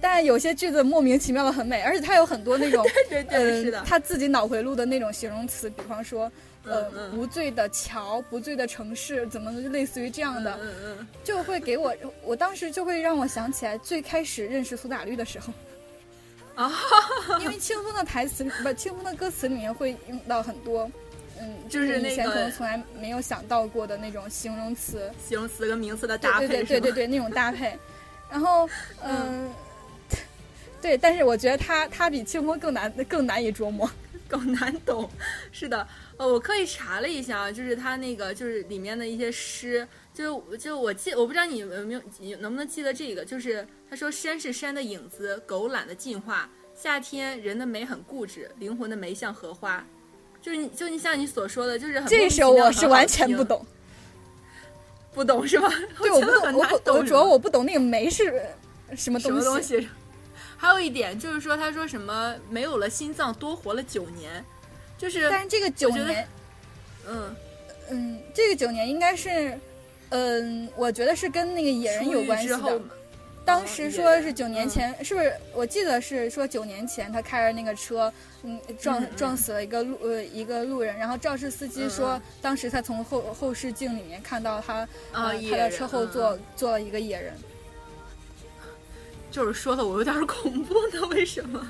[0.00, 6.28] 但有些句子莫名其妙的很美，而且他有很多那种， 对对是的，他自己脑回路的那种形容词，比方说，
[6.64, 10.58] 呃，不醉的桥，不醉的城市，怎么类似于这样的，
[11.24, 15.52] 就会给我，我当时就会让我想起来最开始认识苏打绿的时候，
[16.54, 16.70] 啊，
[17.40, 20.90] 因为清风的台词不，清风的歌词里面会用到很多，
[21.40, 27.76] 嗯，就是以前可能从来没有想到过的那种形容词，形容词跟名词的搭配，对对对对对，那种搭配，
[28.30, 28.68] 然后
[29.02, 29.50] 嗯。
[30.82, 33.88] 对，但是我觉得他他比清风更难更难以琢磨，
[34.26, 35.08] 更难懂。
[35.52, 35.86] 是的，
[36.22, 46.48] 呃，我刻意查了一下，就是他那个就是里面的一些诗，就就我记，我不知道你有没有你能不能记得这个，就是他说山是山的影子，狗懒的进化。
[46.76, 49.84] 夏天人的美很固执，灵魂的美像荷花。
[50.40, 53.66] 就是你就你像你所说的，就是很这首我是完全不懂，
[55.12, 55.68] 不懂是吧？
[55.98, 58.40] 对，我不懂，我我主要我不懂那个梅是
[58.94, 59.88] 什么东西。
[60.56, 64.44] 还有一点就是说，他说什么没有了心脏多活了九年，
[65.02, 66.28] 就是，但是这个九年，
[67.08, 67.34] 嗯
[67.90, 69.58] 嗯，这个九年应该是，
[70.10, 72.80] 嗯，我觉得是跟那个野人有关系的。
[73.44, 75.34] 当时说是九年前，是不是？
[75.52, 78.12] 我记得是说九年前他开着那个车，
[78.44, 87.34] 嗯，撞撞死了一个路呃一个路人，然后肇事司机说，当时他从后后视镜里面看到他啊他的车后座坐了一个野人。
[89.32, 91.66] 就是说的我有点恐怖呢，为什么？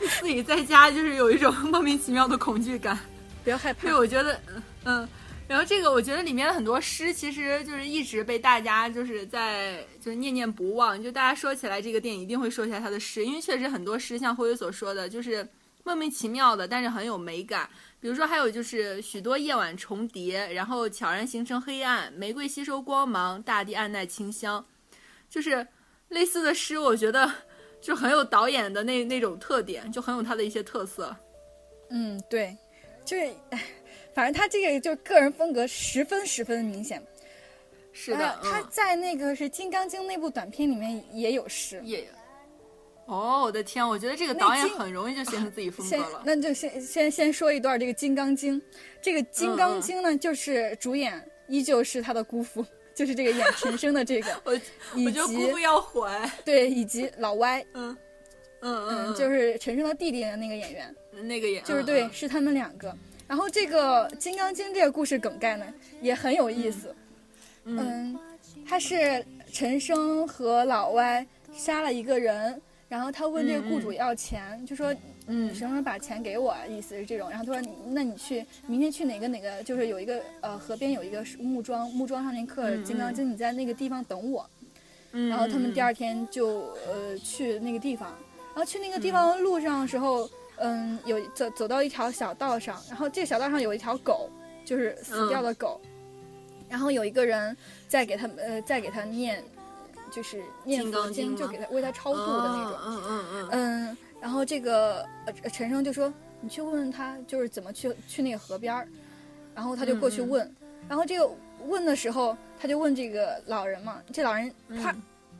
[0.20, 2.98] 自己在家就是有一种莫名其妙的恐惧感，
[3.44, 3.82] 不要害怕。
[3.82, 4.40] 对，我觉得，
[4.84, 5.08] 嗯，
[5.46, 11.00] 然后这个我觉得里面的很多诗，其实就是一直被大家就是在就是念念不忘。
[11.02, 15.46] 就大家说起来这个电影，一定会说起来他的诗，因为确实很多诗，像辉辉所说的，就是
[15.84, 17.68] 莫名其妙的，但是很有美感。
[18.00, 24.64] 比如说还有就是许多夜晚重叠，然后悄然形成黑暗，玫瑰吸收光芒，大地按耐清香，
[25.28, 25.66] 就是
[26.08, 27.30] 类似的诗，我觉得
[27.80, 31.14] 就很有导演的那那种特点，就很有他的一些特色。
[31.90, 32.56] 嗯，对，
[33.04, 33.30] 就是。
[34.12, 37.00] 反正他这个就个人风格十分十分的明显，
[37.92, 42.06] 是的，他在那个是《金刚经》那部短片里面也有诗，也有。
[43.06, 46.22] 哦，我的天，我觉得这个导演很容易就形成自己风格了。
[46.26, 48.60] 那就先先先说一段这个《金刚经》，
[49.00, 52.66] 这个《金刚经》呢，就是主演依旧是他的姑父，
[53.00, 56.30] 就是这个演陈升的这个， 我我觉得姑父要火哎。
[56.44, 57.96] 对，以及老歪，嗯
[58.60, 62.94] 嗯嗯，就是陈升的弟弟的那个演员，那个演就是对，是他们两个。
[63.26, 65.64] 然后这个《金刚经》这个故事梗概呢
[66.02, 66.94] 也很有意思，
[67.64, 68.18] 嗯，
[68.68, 74.94] 他是陈升和老歪杀了一个人，然后他问这个雇主要钱，就说，
[75.30, 77.30] 嗯，什么时候把钱给我，意思是这种。
[77.30, 84.44] 然后他说，那你去明天去哪个哪个，就是有一个呃河边有一个木桩，木桩上面刻着《金刚经》，你在那个地方等我。
[85.12, 88.08] 然后他们第二天就呃去那个地方，
[88.48, 90.28] 然后去那个地方路上的时候。
[90.62, 94.28] 嗯，有走走到一条小道上，然后这个小道上有一条狗，
[94.62, 95.80] 就是死掉的狗，
[96.68, 97.56] 然后有一个人
[97.88, 99.42] 在给他呃在给他念，
[100.12, 102.78] 就是念佛经，就给他为他超度的那种。
[102.84, 103.48] 嗯嗯嗯。
[103.52, 108.86] 嗯，然后这个呃陈生就说：“你去问问他，就是怎么去去那个河边儿。”
[109.54, 110.54] 然后他就过去问，
[110.88, 111.30] 然后这个
[111.66, 114.52] 问的时候，他就问这个老人嘛，这老人
[114.82, 114.94] 啪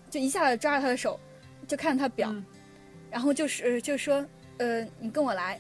[0.09, 1.19] 就一下子抓着他的手，
[1.69, 2.35] 就看他表，
[3.11, 4.25] 然后就是就说。
[4.59, 5.59] 呃，你跟我来。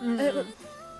[0.00, 0.42] 嗯，呃，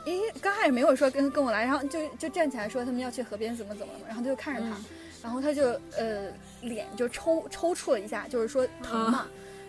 [0.04, 4.76] 咦，刚开始没有说跟跟我来，然后就就站起来说他们要去河边怎么怎么了嘛，然后他就看着他，
[5.22, 6.30] 然后他就呃
[6.60, 9.26] 脸就抽抽搐了一下，就是说疼嘛，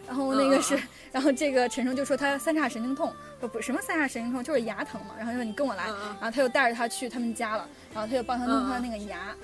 [0.07, 0.79] 然后那个是，
[1.11, 9.35] 然后这个陈升就说他三叉神经痛，不不什么三叉神经痛，就是牙疼嘛，然后说你跟我来，然后他就带着他去他们家了，然后他就帮他弄他那个牙，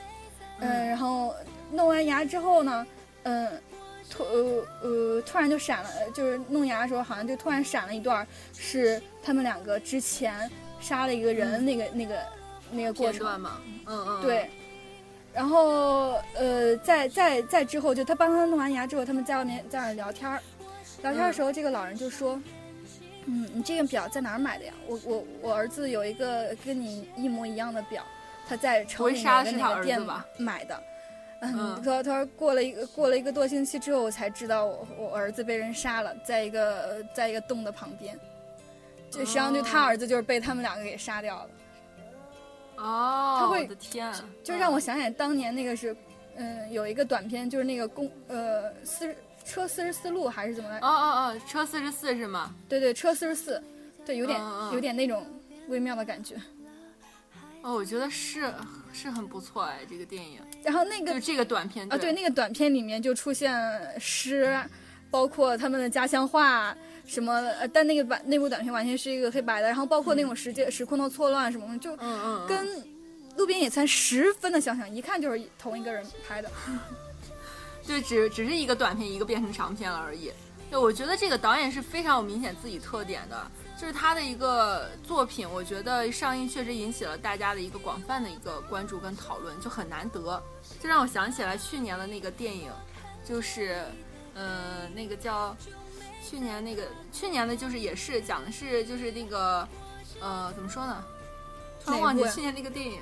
[0.60, 1.36] 嗯，然后
[1.72, 2.88] 弄完牙之后呢，
[3.24, 3.50] 嗯。
[4.10, 10.48] 突呃呃，突然就闪了，就是弄牙的时候，好像就突然闪了一段，是他们两个之前
[10.80, 12.20] 杀了一个人那个那个
[12.70, 13.40] 那个过程。
[13.40, 14.48] 嘛，嗯嗯，对。
[15.34, 20.40] 然后呃，在在在之后，就他帮他弄完牙之后，他们在外面在那聊天儿，
[21.04, 22.42] 聊天的时候，这个老人就说
[23.28, 24.74] ：“嗯，你这个表在哪儿买的呀？
[24.88, 28.04] 我我我儿子有一个跟你一模一样的表，
[28.48, 30.02] 他在城里面的那个店
[30.38, 30.84] 买的。”
[31.46, 38.18] 嗯，他他说过了一个过了一个多星期之后，我才知道我我儿子被人杀了，在一个在一个洞的旁边，
[39.12, 41.50] 就实际上就他儿子就是被他们两个给杀掉了。
[42.78, 44.10] 哦，他会的天，
[44.42, 45.94] 就让我想起当年那个是，
[46.36, 49.14] 嗯，有一个短片，就是那个公呃四
[49.46, 50.78] 车四十四路还是怎么来？
[50.80, 52.54] 哦哦哦，车四十四是吗？
[52.68, 53.62] 对对，车四十四，
[54.06, 54.40] 对，有点
[54.72, 55.26] 有点那种
[55.68, 56.36] 微妙的感觉。
[57.62, 58.54] 哦，我觉得是
[58.92, 60.40] 是很不错哎，这个电影。
[60.64, 63.54] 然后那个就这个短片啊，对，那个短片里面就出现
[64.00, 64.58] 诗，
[65.10, 66.76] 包括他们的家乡话
[67.06, 71.96] 什么，但那个版那部短片完全是一个黑白的，然后包括那种时间时空的错乱什么的，就
[72.48, 72.68] 跟
[73.38, 76.50] 《路边野餐》十分的相像，一看就是同一个人拍的。
[77.86, 80.32] 就只只是一个短片，一个变成长片了而已。
[80.70, 83.52] 对，我觉得这个导演是非常有明显自己特点的。
[83.80, 90.42] 就是他的一个作品，我觉得上映确实引起了大家的一个广泛的一个关注跟讨论，就很难得。
[90.82, 92.72] 就让我想起来去年的那个电影，
[93.26, 93.84] 就是，
[94.34, 95.56] 呃，那个叫
[96.24, 99.68] 去年那个去年的，就是也是讲的是就是那个，
[100.22, 101.04] 呃，怎么说呢？
[101.84, 103.02] 突然忘记去年那个电影。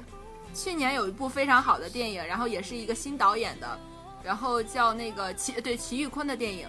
[0.54, 3.80] 去年有一部非常好的电影，然后也是一个新导演的，
[4.24, 6.68] 然后叫那个齐对齐玉坤的电影，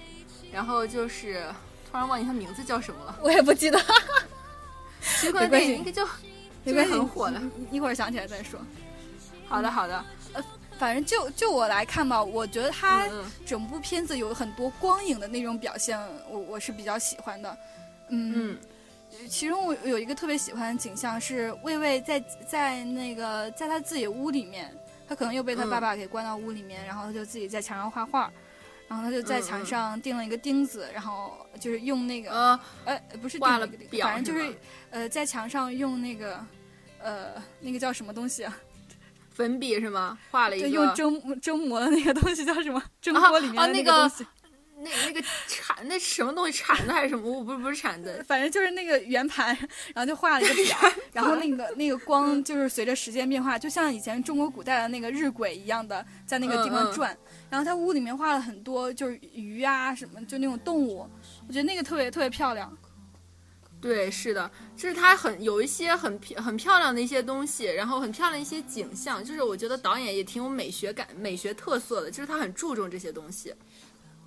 [0.53, 1.45] 然后就是。
[1.91, 3.79] 突然忘记他名字叫什么了， 我也不记得。
[5.03, 6.09] 奇怪电影应该就
[6.65, 7.39] 应该很火的，
[7.71, 8.59] 一会儿想起来再说。
[9.47, 10.03] 好的，好的。
[10.33, 10.43] 呃，
[10.79, 13.07] 反正就就我来看吧，我觉得他
[13.45, 17.59] 整部片子有很多光影的那种表现，我我是比较喜欢的。
[18.09, 18.57] 嗯，
[19.29, 24.75] 其中我有一个特别喜欢的景象是魏魏在在那个在他自己屋里面，
[25.09, 28.33] 他可能又被他爸爸给关到屋里面，然后他就自己在墙上画画。
[28.89, 34.55] 然后他就在墙上钉了一个钉子，然后就是用那个呃，呃，不是钉了表，反正就是
[34.91, 36.45] 呃，在墙上用那个
[36.99, 38.55] 呃，那个叫什么东西啊？
[39.33, 40.19] 粉笔是吗？
[40.31, 42.83] 画了一个用蒸蒸馍的那个东西叫什么？
[43.01, 44.27] 蒸锅里面的那个东西。
[44.42, 44.42] 那
[44.83, 47.31] 那那个铲那什么东西铲子还是什么？
[47.31, 49.57] 我不是不是铲子，反正就是那个圆盘，
[49.95, 50.77] 然后就画了一个表，
[51.13, 57.17] 然后那个那个光就是随着时间变化，就像以前中国古代的那个日晷一样的在那个地方转。
[57.49, 61.09] 然后他屋里面画了很多就是鱼啊什么，就那种动物，
[61.47, 62.77] 我觉得那个特别特别漂亮。
[63.81, 73.53] 对，是的，就是它很有一些很很漂亮的一些东西，然后很漂亮一些景象，就是我觉得导演也挺有美学感、美学特色的，就是他很注重这些东西。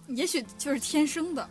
[0.08, 1.50] 也许就是天生的，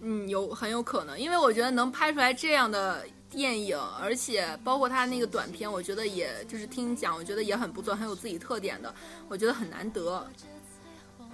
[0.00, 8.94] 嗯，有很有可能，因为我觉得能拍出来这样的电影，而且包括他那个短片，我觉得也就是听讲，我觉得也很不错，很有自己特点的，
[9.28, 10.26] 我觉得很难得。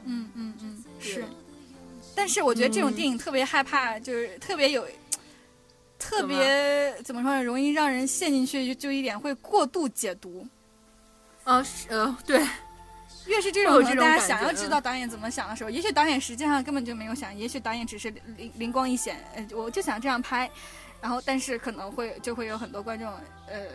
[0.05, 1.25] 嗯嗯嗯，是。
[2.15, 4.87] 但是我觉得这种电影特别害怕，就是特别有。
[5.97, 7.43] 特别怎么说呢？
[7.43, 10.47] 容易让人陷进去，就就一点会过度解读。
[11.45, 12.47] 呃，呃，对，
[13.27, 20.51] 越是这种大家想要知道导演怎么想的时候，也许导演实际上根本就没有想，也许导演只是灵灵光一现，呃，我就想这样拍，
[21.01, 23.09] 然后但是可能会就会有很多观众，
[23.47, 23.67] 呃，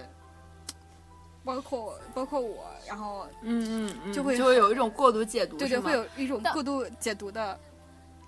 [1.44, 7.60] 包括包括我，然后嗯嗯嗯，就会就会有一种过度解读，对对，会有一种过度解读的。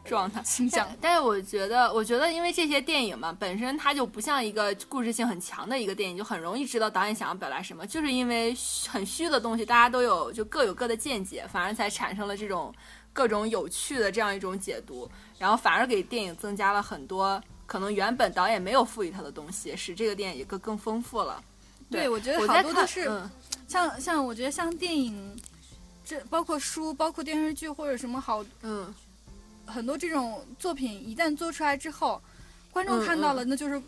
[0.04, 0.42] 状态
[1.00, 7.86] 但是我觉得，我觉得，因为这些电影嘛，本身它就不像一个故事性很强的一个电影，就很容易知道导演想要表达什么。
[7.86, 8.56] 就是因为
[8.90, 12.74] 很虚的东西，大家都有就各有各的见解，反而才产生了这种
[13.14, 21.42] 各种有趣的这样一种解读，然后反而给电影增加了很多可能原本导演没有赋予它的东西，使这个电影更更丰富了。
[21.90, 23.10] 对，我觉得好多都是
[23.68, 25.40] 像像我觉得像电影，
[26.04, 28.94] 这包括书，包括电视剧或者什么好，嗯。
[29.66, 32.22] 很多这种作品一旦做出来之后，
[32.72, 33.82] 观众看到了，那就是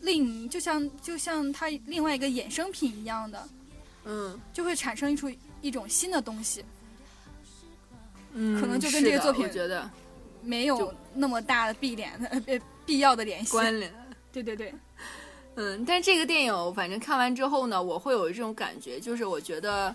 [0.00, 3.48] 另就像就像它另外一个衍生品一样的，
[4.04, 5.30] 嗯，就会产生出
[5.62, 6.64] 一种新的东西，
[8.32, 9.88] 嗯，可能就跟这个作品觉得。
[10.42, 13.50] 没有那么大的必联的必要的联系。
[13.50, 13.92] 关联，
[14.30, 14.72] 对对对，
[15.56, 19.92] 嗯，但这个电影反正看完之后呢，我会有这种感觉，就是我觉得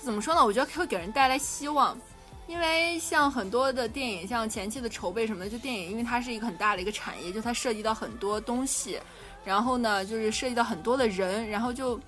[0.00, 0.44] 怎么说呢？
[0.44, 1.98] 我觉得会给人带来希望。
[2.46, 9.00] 因为像很多的电影，像前期的筹备什么的，就电影，因为它是一个很大的一个产业，就它涉及到很多东西，
[9.44, 11.98] 然后呢，就是涉及到很多的人，然后就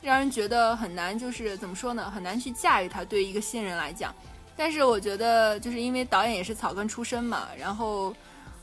[0.00, 3.04] 让人觉得很难，就是怎么说呢，很难去驾驭它。
[3.04, 4.14] 对于一个新人来讲，
[4.56, 8.14] 但是我觉得，就是因为导演也是草根出身嘛，然后，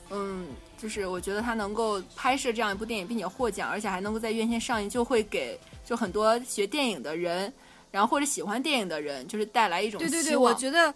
[0.09, 0.47] 嗯，
[0.80, 7.53] 就是我觉得他能够拍摄这样一部电影，并且获奖，而且还能够在院线上映，就会给就很多学电影的人，
[7.91, 10.91] 然后或者喜欢电影的人，就是带来一种对对对，我觉得。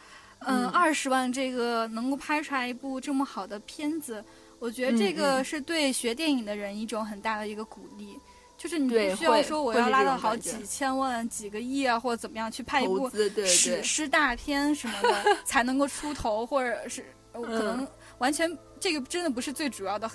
[0.46, 4.24] 嗯，二十万这个能够拍出来一部这么好的片子，
[4.60, 8.18] 我觉得这个是对学电影的人一种很大的一个鼓励。
[8.56, 13.12] 就是你不需要说我要拉到好几千万、几个亿啊，或者怎么样去拍一部
[13.46, 17.86] 史诗大片什么的 才能够出头，或者是可能
[18.20, 20.10] 完全这个真的不是最主要的。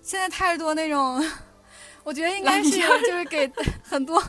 [0.00, 1.20] 现在太多那种，
[2.04, 3.50] 我觉得应该是就是给
[3.82, 4.22] 很多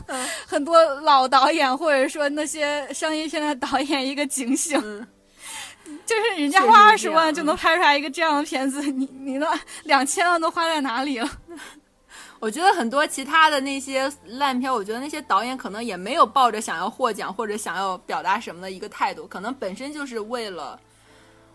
[0.46, 5.06] 很多老导演或者说那些商业片的导演一个警醒。
[6.06, 11.28] 就是人家花二十万就能拍出来一个这样的片子，你你那两千万都花在哪里了？
[12.40, 20.80] 我觉得很多其他的那些烂片，我觉得那些导演可能也没有抱着想要获奖或者想要表达什么的一个态度，可能本身就是为了，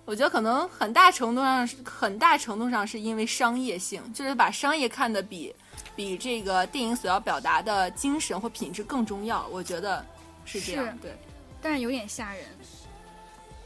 [0.06, 5.54] 我觉得可能很大程度上很大程度上是因为商业性，就是把商业看得比
[5.96, 9.48] 比这个电影所要表达的精神或品质更重要。
[9.48, 10.06] 我觉得
[10.46, 11.18] 是这样，对，
[11.64, 12.46] 但是有点吓人，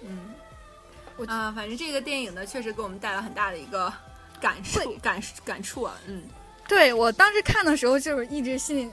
[0.03, 0.33] 嗯。
[1.27, 3.91] 啊，反正这个电影呢，确实给我们带来很大的一个
[4.39, 5.95] 感受、感感触啊。
[6.07, 6.23] 嗯，
[6.67, 8.91] 对我当时看的时候，就是一直心里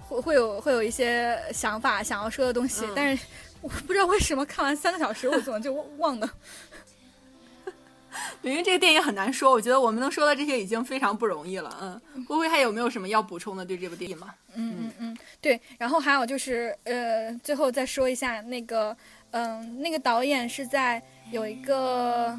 [0.00, 3.26] 会会有会有一些想法想要说的东西，但是
[3.60, 6.30] 我不知道为什么看完三个小时，我怎么就忘了。
[8.40, 11.76] 因为这个电影很难说，我觉得我们能说到这些已经非常不容易了。
[11.82, 14.34] 嗯，灰灰还有没有什么要补充的对这部电影吗？
[14.54, 15.60] 嗯嗯嗯，对。
[15.76, 18.96] 然后还有就是，呃，最后再说一下那个，
[19.30, 21.02] 嗯，那个导演是在。
[21.32, 22.38] 有一个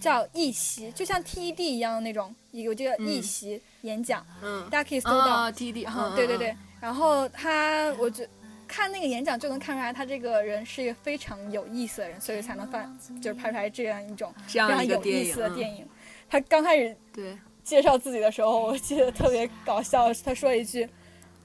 [0.00, 6.56] 叫一席，就像 TED 一样的那种，有这个一席演讲，嗯，大家可以搜到 TED，嗯，对对对。
[6.80, 8.26] 然后他，我觉
[8.66, 15.86] 看那个演讲就能看出来，他这个人是一个非常有意思的人，所以才能放，就是拍出来这样一种非常有意思的电影。
[16.30, 20.88] 他刚开始对介绍自己的时候，我记得特别搞笑，他说一句：“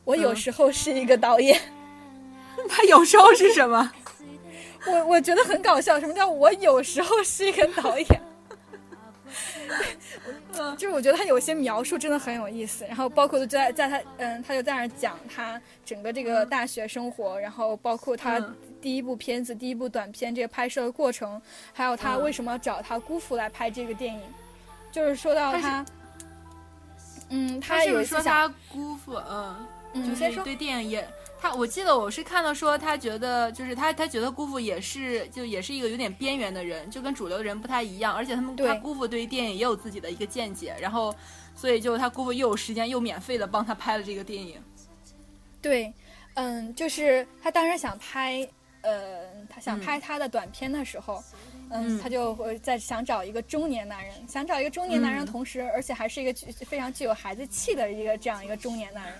[0.05, 1.59] 我有时候是一个导演。
[2.69, 3.91] ”他有时候是什么？
[4.85, 8.07] 我我觉得很搞笑，什么叫我有时候是一个导演？
[10.77, 18.39] 就是我觉得他有些描述真的很有意思，然后包括就在在他嗯，他就在那儿讲他整个这个大学生活，然后包括他
[18.79, 21.41] 第一部片子、第一部短片这个拍摄的过程，
[21.73, 24.21] 还有他为什么要找他姑父来拍这个电影，
[24.91, 25.83] 就是说到他，
[27.29, 29.15] 嗯，他有说他姑父，
[29.93, 31.07] 嗯，就是对电影也。
[31.43, 41.13] 他我记得我是看到说他觉得就是他他觉得姑父也是就也是一个有点边缘的人，就跟主流人不太一样，而且他们他姑父对于电影也有自己的一个见解，然后
[41.53, 44.55] 所以就他姑父又有时间又免费的帮他拍了这个电影。
[45.61, 45.93] 对，
[46.35, 48.47] 嗯，就是他当时想拍，
[48.79, 51.21] 呃，他想拍他的短片的时候，
[51.71, 59.15] 嗯，他就会在想找一个中年男人，想找一个中年男人，同时而且还是一个具非常具有孩子气的一个这样一个中年男人。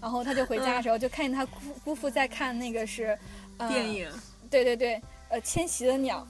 [0.00, 3.18] 然后他就回家的时候，就看见他姑姑父在看那个是
[3.68, 4.10] 电影，
[4.50, 6.26] 对对对，呃，迁徙的鸟，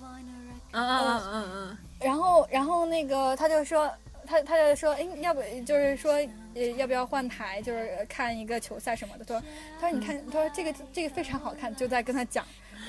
[0.72, 3.90] 嗯嗯嗯嗯，然后然后那个他就说，
[4.26, 6.12] 他他就说，哎，要不就是说，
[6.54, 9.24] 呃，要不要换台，就是看一个球赛什么的？
[9.24, 9.42] 他说，
[9.80, 12.44] 他说你看，他说这个这个非常好看，就在跟他讲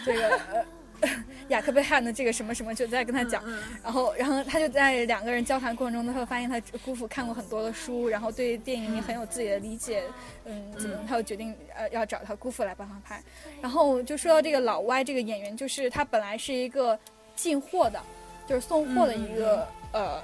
[0.06, 0.66] 这个。
[1.50, 3.44] 雅克贝汉的这个什么什么就在跟他讲，
[3.84, 10.04] 然后然后他就在两个人交谈过程中，他会发现他姑父看过很多的书，然后对电影也很有自己的理解，
[10.46, 10.74] 嗯，
[11.08, 13.22] 他就决定呃要找他姑父来帮他拍。
[13.62, 16.98] 然后就说到这个老歪这个演员，就是他本来是一个
[17.36, 18.02] 进货的，
[18.48, 20.22] 就是送货的一个呃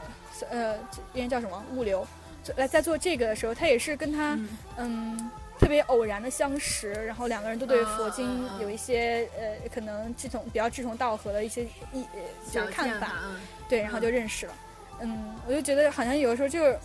[0.49, 0.77] 呃，
[1.13, 2.05] 应该叫什么物流，
[2.57, 4.37] 来在做这个的时候，他也是跟他
[4.77, 5.31] 嗯。
[5.57, 12.05] 特别偶然的相识，然后两个人都对佛经有一些呃，可能志同比较志同道合的一些意
[12.51, 13.13] 就是看法，
[13.69, 14.53] 对，然后就认识了。
[15.01, 16.77] 嗯，我就觉得好像有的时候就是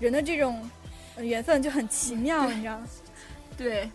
[0.00, 0.68] 人的这种
[1.18, 2.86] 缘分就很奇妙，你知道吗？
[3.58, 3.90] 对，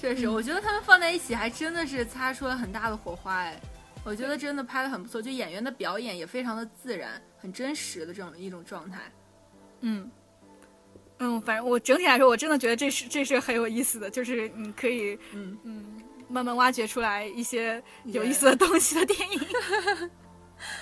[0.00, 3.58] 确实，我觉得他们放在一起还真的是擦出了很大的火花哎。
[4.02, 8.98] 我觉得真的拍的很不错，就演员的表演也非常的自然，很真实的这种一种状态。
[9.80, 10.10] 嗯。
[11.20, 15.84] 嗯，反正我整体来说，我真的觉得这是这是很有意思的，就是你可以嗯嗯
[16.28, 19.40] 慢慢挖掘出来一些有意思的东西的电影。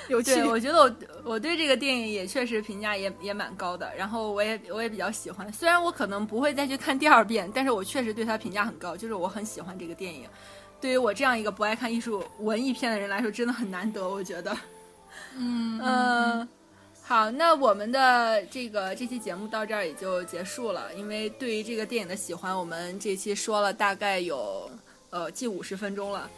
[0.09, 5.53] 有趣，我觉得我我对这个电影也确实评价也也蛮高的，然后我也我也比较喜欢。
[5.53, 10.24] 虽然我可能不会再去看第二遍，但是我确实对它评价很高，就是我很喜欢这个电影。
[10.80, 14.57] 对于我这样一个不爱看艺术文艺片的人来说，真的很难得，我觉得。
[15.36, 16.49] 嗯嗯。
[17.09, 20.92] 好，那我们的这个这期节目到这儿也就结束了。
[20.94, 24.70] 因为对于这个电影的喜欢，我们这期说了大概有
[25.09, 26.30] 呃近五十分钟了。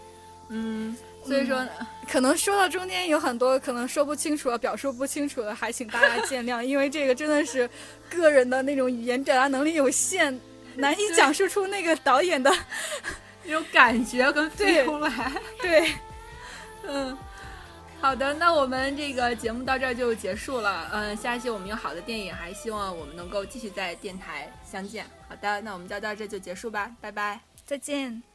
[0.49, 1.67] 嗯，所以说
[2.09, 6.63] 可能说到中间有很多可能说不清楚、表述不清楚的，还请大家见谅。
[6.63, 7.69] 因为这个真的是
[8.09, 10.39] 个人的那种语言表达能力有限，
[10.77, 12.49] 难以讲述出那个导演的
[13.43, 15.33] 那种感觉跟 feel 来。
[15.61, 15.93] 对，
[16.87, 17.19] 嗯。
[18.01, 20.89] 好的，那我们这个节目到这儿就结束了。
[20.93, 25.05] 嗯，下一期我们有好的电影，还希望我们能够继续在电台相见。
[25.29, 28.30] 好的，那我们就到这就结束吧，拜拜，再见。